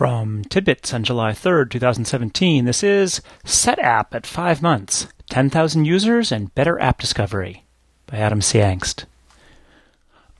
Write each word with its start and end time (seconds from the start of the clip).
From 0.00 0.44
Tidbits 0.44 0.94
on 0.94 1.04
July 1.04 1.32
3rd, 1.32 1.72
2017, 1.72 2.64
this 2.64 2.82
is 2.82 3.20
SetApp 3.44 4.06
at 4.12 4.26
5 4.26 4.62
months 4.62 5.08
10,000 5.28 5.84
users 5.84 6.32
and 6.32 6.54
better 6.54 6.80
app 6.80 6.98
discovery 6.98 7.66
by 8.06 8.16
Adam 8.16 8.40
C. 8.40 8.60
Engst. 8.60 9.04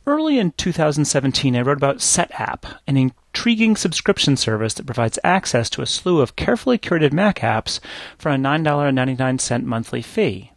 Early 0.06 0.38
in 0.38 0.52
2017, 0.52 1.54
I 1.54 1.60
wrote 1.60 1.76
about 1.76 1.98
SetApp, 1.98 2.74
an 2.86 2.96
intriguing 2.96 3.76
subscription 3.76 4.38
service 4.38 4.72
that 4.72 4.86
provides 4.86 5.18
access 5.22 5.68
to 5.68 5.82
a 5.82 5.86
slew 5.86 6.22
of 6.22 6.36
carefully 6.36 6.78
curated 6.78 7.12
Mac 7.12 7.40
apps 7.40 7.80
for 8.16 8.30
a 8.30 8.36
$9.99 8.36 9.64
monthly 9.64 10.00
fee. 10.00 10.49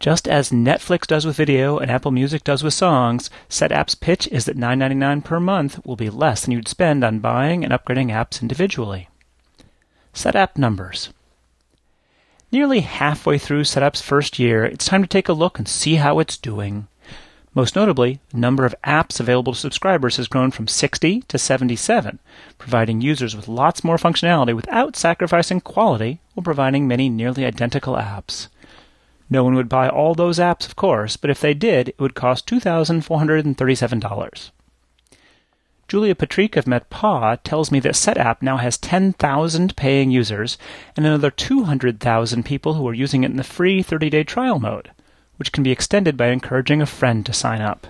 Just 0.00 0.26
as 0.26 0.50
Netflix 0.50 1.06
does 1.06 1.24
with 1.24 1.36
video 1.36 1.78
and 1.78 1.90
Apple 1.90 2.10
Music 2.10 2.44
does 2.44 2.62
with 2.62 2.74
songs, 2.74 3.30
SetApp's 3.48 3.94
pitch 3.94 4.26
is 4.28 4.44
that 4.44 4.56
$9.99 4.56 5.24
per 5.24 5.40
month 5.40 5.84
will 5.86 5.96
be 5.96 6.10
less 6.10 6.42
than 6.42 6.52
you'd 6.52 6.68
spend 6.68 7.04
on 7.04 7.20
buying 7.20 7.64
and 7.64 7.72
upgrading 7.72 8.08
apps 8.10 8.42
individually. 8.42 9.08
SetApp 10.14 10.56
numbers. 10.56 11.10
Nearly 12.50 12.80
halfway 12.80 13.38
through 13.38 13.62
SetApp's 13.62 14.02
first 14.02 14.38
year, 14.38 14.64
it's 14.64 14.84
time 14.84 15.02
to 15.02 15.08
take 15.08 15.28
a 15.28 15.32
look 15.32 15.58
and 15.58 15.66
see 15.66 15.94
how 15.94 16.18
it's 16.18 16.36
doing. 16.36 16.86
Most 17.54 17.76
notably, 17.76 18.18
the 18.30 18.38
number 18.38 18.64
of 18.64 18.74
apps 18.84 19.20
available 19.20 19.52
to 19.52 19.58
subscribers 19.58 20.16
has 20.16 20.26
grown 20.26 20.50
from 20.50 20.68
60 20.68 21.20
to 21.22 21.38
77, 21.38 22.18
providing 22.56 23.02
users 23.02 23.36
with 23.36 23.46
lots 23.46 23.84
more 23.84 23.98
functionality 23.98 24.54
without 24.54 24.96
sacrificing 24.96 25.60
quality 25.60 26.20
while 26.34 26.44
providing 26.44 26.88
many 26.88 27.10
nearly 27.10 27.44
identical 27.44 27.94
apps. 27.94 28.48
No 29.32 29.42
one 29.44 29.54
would 29.54 29.70
buy 29.70 29.88
all 29.88 30.14
those 30.14 30.38
apps, 30.38 30.66
of 30.66 30.76
course, 30.76 31.16
but 31.16 31.30
if 31.30 31.40
they 31.40 31.54
did, 31.54 31.88
it 31.88 31.98
would 31.98 32.14
cost 32.14 32.46
$2,437. 32.46 34.50
Julia 35.88 36.14
Petryk 36.14 36.58
of 36.58 36.66
MacPaw 36.66 37.38
tells 37.42 37.70
me 37.70 37.80
that 37.80 37.94
SetApp 37.94 38.42
now 38.42 38.58
has 38.58 38.76
10,000 38.76 39.74
paying 39.74 40.10
users 40.10 40.58
and 40.98 41.06
another 41.06 41.30
200,000 41.30 42.44
people 42.44 42.74
who 42.74 42.86
are 42.86 42.92
using 42.92 43.24
it 43.24 43.30
in 43.30 43.38
the 43.38 43.42
free 43.42 43.82
30 43.82 44.10
day 44.10 44.22
trial 44.22 44.58
mode, 44.58 44.90
which 45.38 45.50
can 45.50 45.64
be 45.64 45.70
extended 45.70 46.18
by 46.18 46.26
encouraging 46.26 46.82
a 46.82 46.86
friend 46.86 47.24
to 47.24 47.32
sign 47.32 47.62
up. 47.62 47.86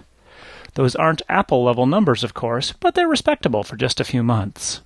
Those 0.75 0.95
aren't 0.95 1.23
Apple 1.29 1.65
level 1.65 1.87
numbers, 1.87 2.23
of 2.23 2.35
course, 2.35 2.71
but 2.71 2.95
they're 2.95 3.09
respectable 3.09 3.65
for 3.65 3.75
just 3.75 3.99
a 3.99 4.05
few 4.05 4.23
months. 4.23 4.81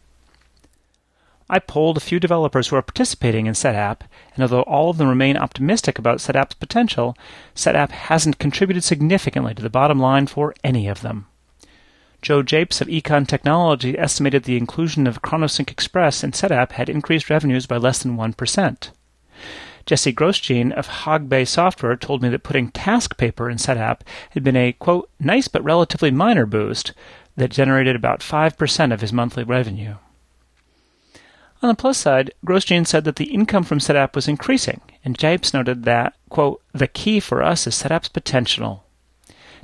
I 1.48 1.60
polled 1.60 1.96
a 1.96 2.00
few 2.00 2.18
developers 2.18 2.68
who 2.68 2.76
are 2.76 2.82
participating 2.82 3.46
in 3.46 3.54
SetApp, 3.54 4.00
and 4.34 4.42
although 4.42 4.62
all 4.62 4.90
of 4.90 4.98
them 4.98 5.08
remain 5.08 5.36
optimistic 5.36 5.96
about 5.98 6.18
SetApp's 6.18 6.54
potential, 6.54 7.16
SetApp 7.54 7.90
hasn't 7.90 8.40
contributed 8.40 8.82
significantly 8.82 9.54
to 9.54 9.62
the 9.62 9.70
bottom 9.70 10.00
line 10.00 10.26
for 10.26 10.54
any 10.64 10.88
of 10.88 11.02
them. 11.02 11.26
Joe 12.20 12.42
Japes 12.42 12.80
of 12.80 12.88
Econ 12.88 13.28
Technology 13.28 13.96
estimated 13.96 14.42
the 14.42 14.56
inclusion 14.56 15.06
of 15.06 15.22
ChronoSync 15.22 15.70
Express 15.70 16.24
in 16.24 16.32
SetApp 16.32 16.72
had 16.72 16.88
increased 16.88 17.30
revenues 17.30 17.66
by 17.66 17.76
less 17.76 18.02
than 18.02 18.16
1%. 18.16 18.90
Jesse 19.86 20.12
Grosjean 20.12 20.72
of 20.72 20.88
Hogbay 20.88 21.46
Software 21.46 21.94
told 21.94 22.22
me 22.22 22.28
that 22.30 22.42
putting 22.42 22.72
TaskPaper 22.72 23.48
in 23.48 23.58
SetApp 23.58 24.00
had 24.30 24.42
been 24.42 24.56
a, 24.56 24.72
quote, 24.72 25.08
nice 25.20 25.46
but 25.46 25.62
relatively 25.62 26.10
minor 26.10 26.44
boost 26.44 26.92
that 27.36 27.52
generated 27.52 27.94
about 27.94 28.18
5% 28.18 28.92
of 28.92 29.00
his 29.00 29.12
monthly 29.12 29.44
revenue. 29.44 29.94
On 31.62 31.68
the 31.68 31.74
plus 31.74 31.98
side, 31.98 32.32
Grosjean 32.44 32.86
said 32.86 33.04
that 33.04 33.16
the 33.16 33.32
income 33.32 33.64
from 33.64 33.78
SetApp 33.78 34.14
was 34.14 34.28
increasing, 34.28 34.80
and 35.04 35.18
Japes 35.18 35.54
noted 35.54 35.84
that, 35.84 36.14
quote, 36.28 36.62
the 36.72 36.86
key 36.86 37.18
for 37.18 37.42
us 37.42 37.66
is 37.66 37.74
SetApp's 37.74 38.08
potential. 38.08 38.84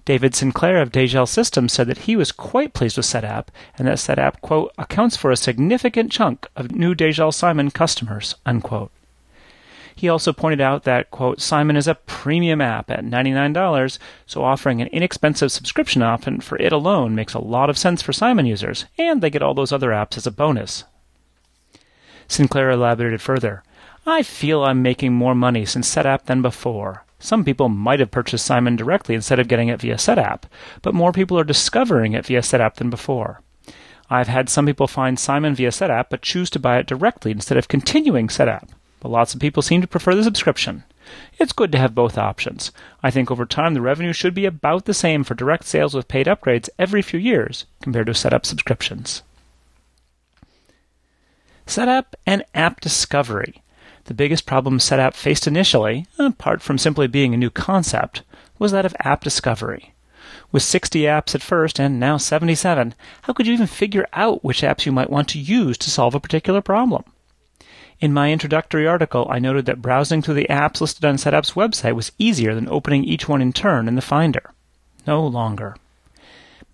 David 0.05 0.35
Sinclair 0.35 0.81
of 0.81 0.91
Dejal 0.91 1.29
Systems 1.29 1.73
said 1.73 1.87
that 1.87 1.99
he 1.99 2.17
was 2.17 2.33
quite 2.33 2.73
pleased 2.73 2.97
with 2.97 3.07
SetApp, 3.07 3.49
and 3.79 3.87
that 3.87 3.99
SetApp, 3.99 4.41
quote, 4.41 4.73
accounts 4.79 5.17
for 5.17 5.31
a 5.31 5.37
significant 5.37 6.11
chunk 6.11 6.49
of 6.57 6.73
new 6.73 6.95
Dejal 6.95 7.33
Simon 7.33 7.71
customers, 7.71 8.35
unquote. 8.47 8.91
He 9.95 10.09
also 10.09 10.33
pointed 10.33 10.61
out 10.61 10.85
that, 10.85 11.11
quote, 11.11 11.41
Simon 11.41 11.77
is 11.77 11.87
a 11.87 11.95
premium 11.95 12.61
app 12.61 12.91
at 12.91 13.05
$99, 13.05 13.99
so 14.27 14.43
offering 14.43 14.81
an 14.81 14.89
inexpensive 14.89 15.53
subscription 15.53 16.03
option 16.03 16.41
for 16.41 16.57
it 16.57 16.73
alone 16.73 17.15
makes 17.15 17.35
a 17.35 17.39
lot 17.39 17.69
of 17.69 17.79
sense 17.79 18.01
for 18.03 18.13
Simon 18.13 18.47
users, 18.47 18.87
and 18.99 19.23
they 19.23 19.31
get 19.31 19.43
all 19.43 19.55
those 19.55 19.73
other 19.73 19.91
apps 19.91 20.17
as 20.17 20.27
a 20.27 20.33
bonus, 20.33 20.85
Sinclair 22.33 22.71
elaborated 22.71 23.21
further. 23.21 23.63
I 24.07 24.23
feel 24.23 24.65
I'm 24.65 24.83
making 24.83 25.13
more 25.13 25.35
money 25.35 25.65
since 25.65 25.95
SetApp 25.95 26.25
than 26.25 26.43
before. 26.43 27.05
Some 27.19 27.45
people 27.45 27.69
might 27.69 28.01
have 28.01 28.11
purchased 28.11 28.47
Simon 28.47 28.75
directly 28.75 29.15
instead 29.15 29.39
of 29.39 29.47
getting 29.47 29.69
it 29.69 29.81
via 29.81 29.95
SetApp, 29.95 30.43
but 30.83 30.95
more 30.95 31.13
people 31.13 31.39
are 31.39 31.45
discovering 31.45 32.15
it 32.15 32.27
via 32.27 32.41
SetApp 32.41 32.75
than 32.75 32.91
before. 32.91 33.43
I've 34.11 34.29
had 34.29 34.49
some 34.49 34.67
people 34.67 34.89
find 34.89 35.19
Simon 35.19 35.55
via 35.55 35.69
SetApp 35.69 36.07
but 36.11 36.23
choose 36.23 36.51
to 36.51 36.59
buy 36.59 36.79
it 36.79 36.87
directly 36.87 37.31
instead 37.31 37.59
of 37.59 37.69
continuing 37.69 38.29
SetApp. 38.29 38.69
But 38.99 39.11
lots 39.11 39.35
of 39.35 39.41
people 39.41 39.63
seem 39.63 39.81
to 39.81 39.87
prefer 39.87 40.15
the 40.15 40.25
subscription. 40.25 40.85
It's 41.39 41.53
good 41.53 41.71
to 41.73 41.79
have 41.79 41.95
both 41.95 42.19
options. 42.19 42.73
I 43.03 43.11
think 43.11 43.31
over 43.31 43.45
time 43.45 43.75
the 43.75 43.81
revenue 43.81 44.13
should 44.13 44.35
be 44.35 44.47
about 44.47 44.87
the 44.87 44.95
same 44.95 45.23
for 45.23 45.35
direct 45.35 45.65
sales 45.65 45.95
with 45.95 46.09
paid 46.09 46.27
upgrades 46.27 46.69
every 46.79 47.03
few 47.03 47.21
years 47.21 47.67
compared 47.83 48.07
to 48.07 48.13
SetApp 48.13 48.47
subscriptions. 48.47 49.23
SetApp 51.73 52.13
and 52.27 52.45
app 52.55 52.83
discovery. 52.83 53.63
The 54.05 54.13
biggest 54.13 54.45
problem 54.45 54.79
SetApp 54.79 55.15
faced 55.15 55.47
initially, 55.47 56.07
apart 56.19 56.61
from 56.61 56.77
simply 56.77 57.07
being 57.07 57.33
a 57.33 57.39
new 57.39 57.49
concept, 57.49 58.23
was 58.59 58.73
that 58.73 58.85
of 58.85 58.95
app 59.01 59.25
discovery. 59.25 59.95
With 60.51 60.63
60 60.63 61.01
apps 61.05 61.35
at 61.35 61.41
first 61.41 61.81
and 61.81 61.99
now 61.99 62.19
77, 62.19 62.95
how 63.23 63.33
could 63.33 63.47
you 63.47 63.55
even 63.55 63.67
figure 63.67 64.07
out 64.13 64.45
which 64.45 64.61
apps 64.61 64.85
you 64.85 64.93
might 64.93 65.09
want 65.09 65.29
to 65.31 65.39
use 65.39 65.79
to 65.79 65.91
solve 65.91 66.15
a 66.15 66.21
particular 66.21 66.61
problem? 66.61 67.05
In 68.01 68.13
my 68.13 68.31
introductory 68.33 68.87
article, 68.87 69.27
I 69.31 69.39
noted 69.39 69.65
that 69.65 69.81
browsing 69.81 70.21
through 70.21 70.35
the 70.35 70.49
apps 70.51 70.83
listed 70.83 71.07
on 71.07 71.17
SetApp's 71.17 71.53
website 71.53 71.95
was 71.95 72.13
easier 72.19 72.55
than 72.55 72.69
opening 72.69 73.03
each 73.05 73.31
one 73.31 73.41
in 73.41 73.55
turn 73.55 73.89
in 73.89 73.95
the 73.95 74.03
Finder. 74.03 74.53
No 75.07 75.27
longer. 75.27 75.77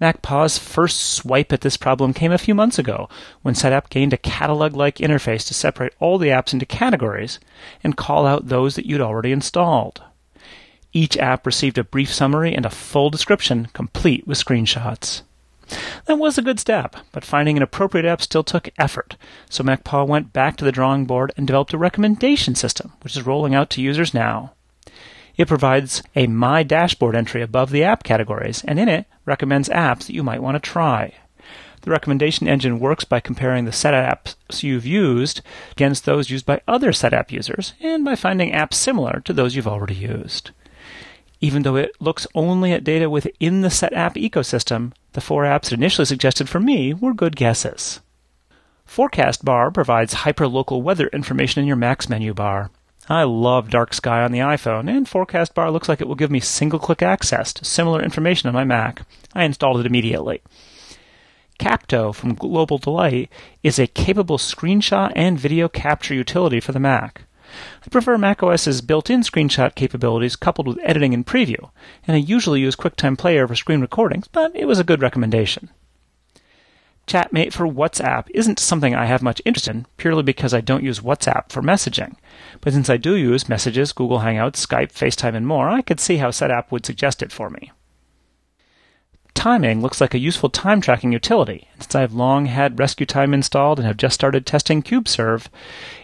MacPaw's 0.01 0.59
first 0.59 1.01
swipe 1.01 1.53
at 1.53 1.63
this 1.63 1.77
problem 1.77 2.15
came 2.15 2.31
a 2.31 2.39
few 2.39 2.55
months 2.55 2.79
ago 2.79 3.09
when 3.43 3.55
SetApp 3.55 3.89
gained 3.89 4.13
a 4.13 4.19
catalog 4.19 4.75
like 4.75 4.97
interface 4.97 5.47
to 5.49 5.55
separate 5.55 5.93
all 5.99 6.19
the 6.19 6.29
apps 6.29 6.53
into 6.53 6.67
categories 6.67 7.41
and 7.83 7.97
call 7.97 8.27
out 8.27 8.49
those 8.49 8.77
that 8.77 8.87
you'd 8.87 9.01
already 9.01 9.33
installed. 9.33 10.03
Each 10.93 11.17
app 11.17 11.45
received 11.45 11.79
a 11.79 11.85
brief 11.85 12.13
summary 12.13 12.55
and 12.55 12.65
a 12.65 12.71
full 12.71 13.11
description, 13.11 13.69
complete 13.73 14.27
with 14.27 14.43
screenshots. 14.43 15.23
That 16.07 16.19
was 16.19 16.39
a 16.39 16.43
good 16.43 16.59
step, 16.59 16.97
but 17.13 17.25
finding 17.25 17.57
an 17.57 17.63
appropriate 17.63 18.07
app 18.07 18.23
still 18.23 18.43
took 18.43 18.71
effort, 18.79 19.17
so 19.51 19.63
MacPaw 19.63 20.07
went 20.07 20.33
back 20.33 20.57
to 20.57 20.65
the 20.65 20.73
drawing 20.73 21.05
board 21.05 21.33
and 21.37 21.47
developed 21.47 21.75
a 21.75 21.79
recommendation 21.79 22.55
system, 22.55 22.93
which 23.03 23.17
is 23.17 23.27
rolling 23.27 23.55
out 23.55 23.69
to 23.71 23.83
users 23.83 24.15
now. 24.15 24.55
It 25.39 25.47
provides 25.47 26.03
a 26.17 26.27
My 26.27 26.65
Dashboard 26.65 27.15
entry 27.15 27.43
above 27.43 27.71
the 27.71 27.85
app 27.85 28.03
categories, 28.03 28.65
and 28.65 28.81
in 28.81 28.89
it 28.89 29.07
recommends 29.25 29.69
apps 29.69 30.07
that 30.07 30.15
you 30.15 30.25
might 30.25 30.43
want 30.43 30.57
to 30.57 30.71
try. 30.71 31.15
The 31.83 31.93
recommendation 31.93 32.49
engine 32.49 32.81
works 32.81 33.05
by 33.05 33.21
comparing 33.21 33.65
the 33.65 33.73
set 33.73 33.95
apps 33.95 34.65
you've 34.65 34.85
used 34.85 35.41
against 35.71 36.05
those 36.05 36.29
used 36.29 36.45
by 36.45 36.61
other 36.67 36.93
set 36.93 37.15
app 37.15 37.31
users 37.31 37.73
and 37.81 38.05
by 38.05 38.17
finding 38.17 38.51
apps 38.53 38.75
similar 38.75 39.21
to 39.25 39.33
those 39.33 39.55
you've 39.55 39.69
already 39.69 39.95
used. 39.95 40.51
Even 41.41 41.63
though 41.63 41.77
it 41.77 41.93
looks 42.01 42.27
only 42.35 42.73
at 42.73 42.83
data 42.83 43.09
within 43.09 43.61
the 43.61 43.71
set 43.71 43.93
app 43.93 44.17
ecosystem, 44.17 44.93
the 45.13 45.21
four 45.21 45.45
apps 45.45 45.73
initially 45.73 46.05
suggested 46.05 46.49
for 46.49 46.59
me 46.59 46.93
were 46.93 47.15
good 47.15 47.37
guesses. 47.37 48.01
Forecast 48.85 49.45
Bar 49.45 49.71
provides 49.71 50.15
hyperlocal 50.15 50.83
weather 50.83 51.07
information 51.09 51.63
in 51.63 51.69
your 51.69 51.77
Mac's 51.77 52.09
menu 52.09 52.35
bar. 52.35 52.71
I 53.11 53.23
love 53.23 53.71
Dark 53.71 53.95
Sky 53.95 54.23
on 54.23 54.33
the 54.33 54.41
iPhone, 54.41 54.95
and 54.95 55.09
Forecast 55.09 55.55
Bar 55.55 55.71
looks 55.71 55.89
like 55.89 56.03
it 56.03 56.07
will 56.07 56.15
give 56.15 56.31
me 56.31 56.41
single 56.41 56.79
click 56.79 57.03
access 57.03 57.55
to 57.55 57.65
similar 57.65 58.03
information 58.03 58.49
on 58.49 58.55
my 58.55 58.65
Mac. 58.65 59.01
I 59.35 59.45
installed 59.45 59.81
it 59.81 59.87
immediately. 59.87 60.43
Capto 61.59 62.15
from 62.15 62.35
Global 62.35 62.77
Delight 62.77 63.31
is 63.63 63.79
a 63.79 63.87
capable 63.87 64.37
screenshot 64.37 65.11
and 65.17 65.41
video 65.41 65.71
capture 65.71 66.13
utility 66.15 66.61
for 66.61 66.73
the 66.73 66.81
Mac. 66.81 67.23
I 67.83 67.89
prefer 67.89 68.19
macOS's 68.19 68.83
built-in 68.83 69.23
screenshot 69.23 69.75
capabilities 69.75 70.37
coupled 70.37 70.69
with 70.69 70.79
editing 70.83 71.15
and 71.15 71.27
preview, 71.27 71.71
and 72.07 72.15
I 72.15 72.19
usually 72.19 72.61
use 72.61 72.77
QuickTime 72.77 73.17
Player 73.17 73.49
for 73.49 73.55
screen 73.55 73.81
recordings, 73.81 74.29
but 74.29 74.55
it 74.55 74.67
was 74.67 74.79
a 74.79 74.85
good 74.85 75.01
recommendation. 75.01 75.71
Chatmate 77.09 77.55
for 77.55 77.67
WhatsApp 77.67 78.27
isn't 78.35 78.59
something 78.59 78.95
I 78.95 79.07
have 79.07 79.23
much 79.23 79.41
interest 79.47 79.67
in, 79.67 79.87
purely 79.97 80.23
because 80.23 80.53
I 80.53 80.61
don't 80.61 80.85
use 80.85 81.01
WhatsApp 81.01 81.51
for 81.51 81.63
messaging. 81.63 82.17
But 82.61 82.75
since 82.75 82.91
I 82.91 82.99
do 82.99 83.15
use 83.15 83.49
Messages, 83.49 83.93
Google 83.93 84.19
Hangouts, 84.19 84.65
Skype, 84.65 84.93
FaceTime, 84.93 85.35
and 85.35 85.47
more, 85.47 85.71
I 85.71 85.81
could 85.81 86.01
see 86.01 86.19
how 86.19 86.29
SetApp 86.29 86.71
would 86.71 86.85
suggest 86.85 87.23
it 87.23 87.33
for 87.33 87.49
me. 87.49 87.73
Timing 89.33 89.81
looks 89.81 90.03
like 90.03 90.13
a 90.13 90.19
useful 90.19 90.51
time 90.51 90.83
tracking 90.83 91.13
utility, 91.13 91.69
since 91.79 91.95
I've 91.95 92.13
long 92.13 92.45
had 92.45 92.79
Rescue 92.79 93.07
Time 93.07 93.33
installed 93.33 93.79
and 93.79 93.87
have 93.87 93.97
just 93.97 94.15
started 94.15 94.45
testing 94.45 94.83
Qbserve, 94.83 95.47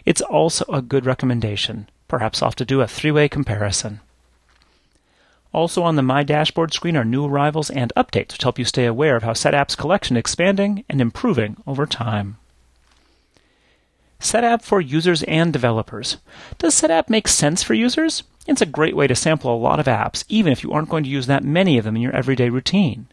it's 0.05 0.21
also 0.21 0.65
a 0.69 0.81
good 0.81 1.05
recommendation. 1.05 1.87
Perhaps 2.07 2.41
I'll 2.41 2.49
have 2.49 2.55
to 2.55 2.65
do 2.65 2.81
a 2.81 2.87
three 2.87 3.11
way 3.11 3.29
comparison. 3.29 3.99
Also 5.55 5.83
on 5.83 5.95
the 5.95 6.01
My 6.01 6.21
Dashboard 6.21 6.73
screen 6.73 6.97
are 6.97 7.05
new 7.05 7.25
arrivals 7.25 7.69
and 7.69 7.93
updates, 7.95 8.33
which 8.33 8.43
help 8.43 8.59
you 8.59 8.65
stay 8.65 8.85
aware 8.85 9.15
of 9.15 9.23
how 9.23 9.31
SetApp's 9.31 9.77
collection 9.77 10.17
expanding 10.17 10.83
and 10.89 10.99
improving 10.99 11.55
over 11.65 11.85
time. 11.85 12.35
SetApp 14.19 14.63
for 14.63 14.81
users 14.81 15.23
and 15.23 15.53
developers. 15.53 16.17
Does 16.57 16.75
SetApp 16.75 17.09
make 17.09 17.29
sense 17.29 17.63
for 17.63 17.73
users? 17.73 18.23
It's 18.45 18.61
a 18.61 18.65
great 18.65 18.97
way 18.97 19.07
to 19.07 19.15
sample 19.15 19.55
a 19.55 19.55
lot 19.55 19.79
of 19.79 19.85
apps, 19.85 20.25
even 20.27 20.51
if 20.51 20.61
you 20.61 20.73
aren't 20.73 20.89
going 20.89 21.05
to 21.05 21.09
use 21.09 21.27
that 21.27 21.45
many 21.45 21.77
of 21.77 21.85
them 21.85 21.95
in 21.95 22.01
your 22.01 22.13
everyday 22.13 22.49
routine. 22.49 23.07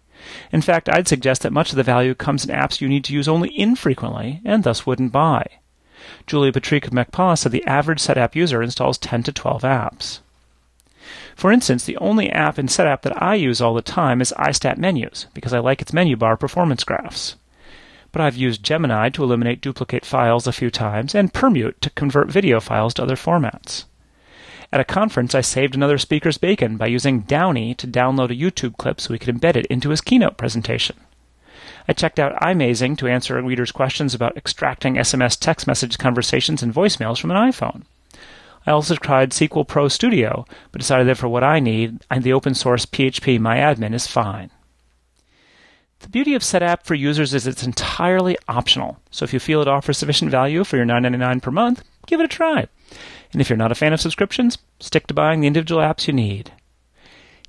In 0.51 0.63
fact, 0.63 0.89
I'd 0.89 1.07
suggest 1.07 1.43
that 1.43 1.53
much 1.53 1.71
of 1.71 1.77
the 1.77 1.85
value 1.85 2.13
comes 2.13 2.45
in 2.45 2.51
apps 2.53 2.81
you 2.81 2.89
need 2.89 3.05
to 3.05 3.15
use 3.15 3.29
only 3.29 3.57
infrequently 3.57 4.41
and 4.45 4.65
thus 4.65 4.85
wouldn't 4.85 5.13
buy. 5.13 5.47
Julia 6.27 6.51
Petryk 6.51 6.89
of 6.89 6.93
MacPaw 6.93 7.39
said 7.39 7.53
the 7.53 7.65
average 7.67 8.01
SetApp 8.01 8.35
user 8.35 8.65
installs 8.65 8.99
10 8.99 9.23
to 9.23 9.33
12 9.33 9.63
apps. 9.63 10.19
For 11.35 11.51
instance, 11.51 11.85
the 11.85 11.97
only 11.97 12.31
app 12.31 12.59
in 12.59 12.67
SetApp 12.67 13.03
that 13.03 13.23
I 13.23 13.35
use 13.35 13.61
all 13.61 13.75
the 13.75 13.83
time 13.83 14.21
is 14.21 14.33
iStat 14.39 14.79
Menus 14.79 15.27
because 15.35 15.53
I 15.53 15.59
like 15.59 15.83
its 15.83 15.93
menu 15.93 16.17
bar 16.17 16.37
performance 16.37 16.85
graphs. 16.85 17.37
But 18.13 18.23
I've 18.23 18.37
used 18.37 18.63
Gemini 18.63 19.09
to 19.11 19.23
eliminate 19.23 19.61
duplicate 19.61 20.05
files 20.05 20.47
a 20.47 20.53
few 20.53 20.71
times 20.71 21.15
and 21.15 21.33
Permute 21.33 21.81
to 21.81 21.91
convert 21.91 22.31
video 22.31 22.61
files 22.61 22.95
to 22.95 23.03
other 23.03 23.17
formats. 23.17 23.85
At 24.73 24.81
a 24.81 24.85
conference, 24.85 25.35
I 25.35 25.43
saved 25.43 25.75
another 25.75 25.99
speaker's 25.99 26.39
bacon 26.39 26.79
by 26.79 26.87
using 26.87 27.21
Downie 27.21 27.75
to 27.75 27.87
download 27.87 28.31
a 28.31 28.41
YouTube 28.41 28.79
clip 28.79 29.01
so 29.01 29.13
we 29.13 29.19
could 29.19 29.35
embed 29.35 29.57
it 29.57 29.67
into 29.67 29.91
his 29.91 30.01
keynote 30.01 30.39
presentation. 30.39 30.97
I 31.89 31.93
checked 31.93 32.19
out 32.19 32.41
iMazing 32.41 32.97
to 32.99 33.09
answer 33.09 33.39
a 33.39 33.43
readers' 33.43 33.73
questions 33.73 34.15
about 34.15 34.37
extracting 34.37 34.95
SMS 34.95 35.39
text 35.39 35.67
message 35.67 35.99
conversations 35.99 36.63
and 36.63 36.73
voicemails 36.73 37.21
from 37.21 37.31
an 37.31 37.37
iPhone. 37.37 37.83
I 38.67 38.71
also 38.71 38.95
tried 38.95 39.31
SQL 39.31 39.67
Pro 39.67 39.89
Studio, 39.89 40.45
but 40.71 40.81
decided 40.81 41.09
that 41.09 41.19
for 41.19 41.29
what 41.29 41.45
I 41.45 41.59
need, 41.61 42.01
the 42.17 42.33
open 42.33 42.55
source 42.55 42.87
PHP 42.87 43.39
MyAdmin 43.39 43.95
is 43.95 44.07
fine. 44.07 44.51
The 46.01 46.09
beauty 46.09 46.35
of 46.35 46.43
SetApp 46.43 46.85
for 46.85 46.95
users 46.95 47.33
is 47.33 47.47
it's 47.47 47.63
entirely 47.63 48.37
optional, 48.49 48.99
so 49.11 49.25
if 49.25 49.33
you 49.33 49.39
feel 49.39 49.63
it 49.63 49.69
offers 49.69 49.99
sufficient 49.99 50.31
value 50.31 50.65
for 50.65 50.77
your 50.77 50.87
$9.99 50.87 51.43
per 51.43 51.51
month, 51.51 51.85
give 52.07 52.21
it 52.21 52.25
a 52.25 52.29
try. 52.29 52.67
And 53.33 53.41
if 53.41 53.49
you're 53.49 53.57
not 53.57 53.73
a 53.73 53.77
fan 53.77 53.93
of 53.93 54.01
subscriptions, 54.01 54.59
stick 54.81 55.07
to 55.07 55.15
buying 55.15 55.41
the 55.41 55.47
individual 55.47 55.81
apps 55.81 56.07
you 56.07 56.13
need. 56.13 56.53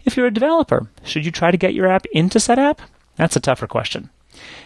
If 0.05 0.15
you're 0.15 0.27
a 0.27 0.31
developer, 0.31 0.87
should 1.03 1.25
you 1.25 1.31
try 1.31 1.49
to 1.51 1.57
get 1.57 1.73
your 1.73 1.87
app 1.87 2.05
into 2.11 2.37
SetApp? 2.37 2.79
That's 3.15 3.35
a 3.35 3.39
tougher 3.39 3.67
question. 3.67 4.09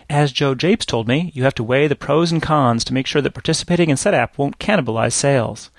As 0.09 0.31
Joe 0.31 0.55
Japes 0.55 0.85
told 0.85 1.07
me, 1.07 1.31
you 1.33 1.43
have 1.43 1.55
to 1.55 1.63
weigh 1.63 1.87
the 1.87 1.95
pros 1.95 2.31
and 2.31 2.41
cons 2.41 2.83
to 2.85 2.93
make 2.93 3.07
sure 3.07 3.21
that 3.21 3.33
participating 3.33 3.89
in 3.89 3.97
SetApp 3.97 4.37
won't 4.37 4.59
cannibalize 4.59 5.13
sales. 5.13 5.69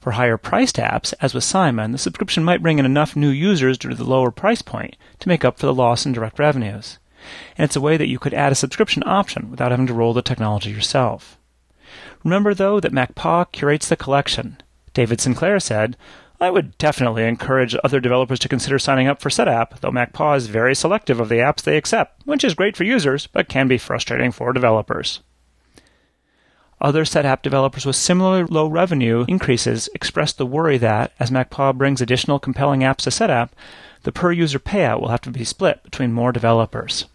For 0.00 0.12
higher 0.12 0.36
priced 0.36 0.76
apps, 0.76 1.12
as 1.20 1.34
with 1.34 1.44
Simon, 1.44 1.92
the 1.92 1.98
subscription 1.98 2.44
might 2.44 2.62
bring 2.62 2.78
in 2.78 2.84
enough 2.84 3.16
new 3.16 3.30
users 3.30 3.78
due 3.78 3.88
to 3.88 3.94
the 3.94 4.04
lower 4.04 4.30
price 4.30 4.62
point 4.62 4.96
to 5.18 5.28
make 5.28 5.44
up 5.44 5.58
for 5.58 5.66
the 5.66 5.74
loss 5.74 6.06
in 6.06 6.12
direct 6.12 6.38
revenues. 6.38 6.98
And 7.56 7.64
it's 7.64 7.76
a 7.76 7.80
way 7.80 7.96
that 7.96 8.08
you 8.08 8.18
could 8.18 8.32
add 8.32 8.52
a 8.52 8.54
subscription 8.54 9.02
option 9.04 9.50
without 9.50 9.70
having 9.70 9.88
to 9.88 9.94
roll 9.94 10.12
the 10.12 10.22
technology 10.22 10.70
yourself. 10.70 11.36
Remember, 12.22 12.54
though, 12.54 12.80
that 12.80 12.92
MacPaw 12.92 13.50
curates 13.50 13.88
the 13.88 13.96
collection. 13.96 14.58
David 14.94 15.20
Sinclair 15.20 15.58
said, 15.58 15.96
I 16.40 16.50
would 16.50 16.78
definitely 16.78 17.24
encourage 17.24 17.74
other 17.82 17.98
developers 17.98 18.38
to 18.40 18.48
consider 18.48 18.78
signing 18.78 19.08
up 19.08 19.20
for 19.20 19.28
SetApp, 19.28 19.80
though 19.80 19.90
MacPaw 19.90 20.36
is 20.36 20.46
very 20.46 20.74
selective 20.74 21.18
of 21.18 21.28
the 21.28 21.36
apps 21.36 21.62
they 21.62 21.76
accept, 21.76 22.24
which 22.24 22.44
is 22.44 22.54
great 22.54 22.76
for 22.76 22.84
users, 22.84 23.26
but 23.26 23.48
can 23.48 23.66
be 23.66 23.78
frustrating 23.78 24.30
for 24.30 24.52
developers. 24.52 25.20
Other 26.80 27.04
set 27.04 27.26
app 27.26 27.42
developers 27.42 27.84
with 27.84 27.96
similarly 27.96 28.44
low 28.44 28.68
revenue 28.68 29.24
increases 29.26 29.88
expressed 29.94 30.38
the 30.38 30.46
worry 30.46 30.78
that, 30.78 31.12
as 31.18 31.30
MacPaw 31.30 31.76
brings 31.76 32.00
additional 32.00 32.38
compelling 32.38 32.80
apps 32.80 32.98
to 32.98 33.10
SetApp, 33.10 33.50
the 34.04 34.12
per 34.12 34.30
user 34.30 34.60
payout 34.60 35.00
will 35.00 35.08
have 35.08 35.22
to 35.22 35.30
be 35.30 35.44
split 35.44 35.82
between 35.82 36.12
more 36.12 36.30
developers. 36.30 37.06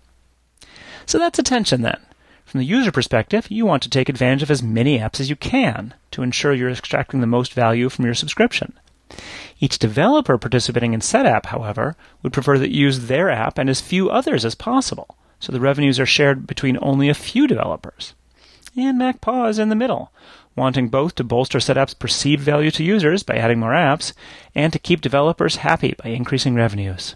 So 1.06 1.18
that's 1.18 1.40
attention 1.40 1.82
then. 1.82 2.00
From 2.46 2.60
the 2.60 2.66
user 2.66 2.92
perspective, 2.92 3.50
you 3.50 3.66
want 3.66 3.84
to 3.84 3.90
take 3.90 4.10
advantage 4.10 4.44
of 4.44 4.52
as 4.52 4.62
many 4.62 5.00
apps 5.00 5.20
as 5.20 5.30
you 5.30 5.36
can 5.36 5.94
to 6.12 6.24
ensure 6.24 6.54
you're 6.54 6.70
extracting 6.70 7.22
the 7.22 7.28
most 7.28 7.54
value 7.54 7.88
from 7.90 8.06
your 8.06 8.14
subscription. 8.14 8.74
Each 9.60 9.80
developer 9.80 10.38
participating 10.38 10.94
in 10.94 11.00
SetApp, 11.00 11.48
however, 11.48 11.96
would 12.22 12.34
prefer 12.34 12.58
that 12.58 12.72
you 12.72 12.86
use 12.86 13.08
their 13.08 13.30
app 13.30 13.58
and 13.58 13.70
as 13.70 13.80
few 13.80 14.10
others 14.10 14.44
as 14.44 14.56
possible, 14.56 15.16
so 15.40 15.52
the 15.52 15.60
revenues 15.60 16.00
are 16.00 16.06
shared 16.06 16.46
between 16.46 16.78
only 16.82 17.10
a 17.10 17.14
few 17.14 17.48
developers. 17.48 18.14
And 18.76 19.00
MacPaw 19.00 19.50
is 19.50 19.60
in 19.60 19.70
the 19.70 19.76
middle, 19.76 20.12
wanting 20.56 20.88
both 20.90 21.16
to 21.16 21.24
bolster 21.24 21.60
SetApp's 21.60 21.94
perceived 21.94 22.42
value 22.42 22.72
to 22.72 22.84
users 22.84 23.22
by 23.24 23.36
adding 23.36 23.60
more 23.60 23.72
apps 23.72 24.14
and 24.56 24.74
to 24.74 24.80
keep 24.80 25.02
developers 25.02 25.58
happy 25.58 25.96
by 26.04 26.10
increasing 26.10 26.56
revenues. 26.56 27.16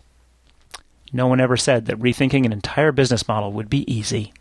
No 1.12 1.28
one 1.28 1.40
ever 1.40 1.58
said 1.58 1.86
that 1.86 2.00
rethinking 2.00 2.46
an 2.46 2.54
entire 2.54 2.92
business 2.92 3.28
model 3.28 3.52
would 3.54 3.70
be 3.70 3.92
easy. 3.92 4.34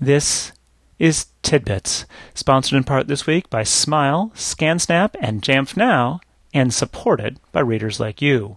This 0.00 0.52
is 0.98 1.26
Tidbits, 1.42 2.06
sponsored 2.34 2.76
in 2.76 2.84
part 2.84 3.08
this 3.08 3.26
week 3.26 3.50
by 3.50 3.64
Smile, 3.64 4.30
ScanSnap, 4.34 5.14
and 5.20 5.42
Jamf 5.42 5.76
Now, 5.76 6.20
and 6.54 6.72
supported 6.72 7.38
by 7.50 7.60
readers 7.60 7.98
like 7.98 8.22
you. 8.22 8.56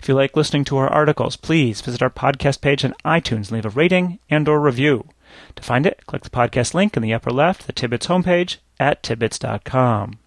If 0.00 0.08
you 0.08 0.14
like 0.14 0.36
listening 0.36 0.64
to 0.66 0.76
our 0.76 0.88
articles, 0.88 1.36
please 1.36 1.80
visit 1.80 2.02
our 2.02 2.10
podcast 2.10 2.60
page 2.60 2.84
on 2.84 2.94
iTunes 3.04 3.50
leave 3.50 3.66
a 3.66 3.70
rating 3.70 4.18
and 4.28 4.48
or 4.48 4.60
review. 4.60 5.08
To 5.56 5.62
find 5.62 5.86
it, 5.86 6.06
click 6.06 6.22
the 6.22 6.30
podcast 6.30 6.74
link 6.74 6.96
in 6.96 7.02
the 7.02 7.14
upper 7.14 7.30
left, 7.30 7.66
the 7.66 7.72
Tidbits 7.72 8.06
homepage 8.06 8.56
at 8.78 9.02
tidbits.com. 9.02 10.18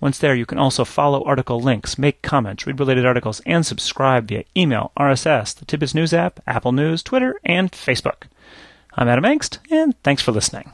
Once 0.00 0.18
there, 0.18 0.34
you 0.34 0.44
can 0.44 0.58
also 0.58 0.84
follow 0.84 1.24
article 1.24 1.60
links, 1.60 1.98
make 1.98 2.20
comments, 2.20 2.66
read 2.66 2.78
related 2.78 3.06
articles, 3.06 3.40
and 3.46 3.64
subscribe 3.64 4.28
via 4.28 4.44
email, 4.56 4.92
RSS, 4.98 5.54
the 5.54 5.64
Tidbits 5.64 5.94
News 5.94 6.12
app, 6.12 6.40
Apple 6.46 6.72
News, 6.72 7.02
Twitter, 7.02 7.40
and 7.44 7.72
Facebook. 7.72 8.24
I'm 8.94 9.08
Adam 9.08 9.24
Engst, 9.24 9.58
and 9.70 10.00
thanks 10.02 10.22
for 10.22 10.32
listening. 10.32 10.72